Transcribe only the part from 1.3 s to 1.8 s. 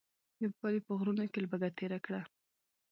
کې لوږه